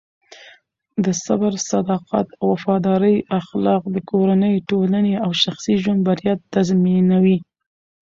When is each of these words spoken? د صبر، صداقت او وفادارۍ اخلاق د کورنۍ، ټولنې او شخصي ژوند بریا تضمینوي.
د 1.03 1.05
صبر، 1.25 1.51
صداقت 1.71 2.27
او 2.39 2.45
وفادارۍ 2.53 3.17
اخلاق 3.39 3.83
د 3.95 3.97
کورنۍ، 4.11 4.55
ټولنې 4.69 5.13
او 5.23 5.31
شخصي 5.43 5.73
ژوند 5.83 5.99
بریا 6.07 6.33
تضمینوي. 6.53 7.37